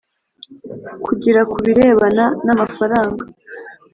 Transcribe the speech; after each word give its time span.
kugira 1.05 1.41
ku 1.49 1.57
birebana 1.65 2.25
n 2.45 2.47
amafaranga 2.53 3.23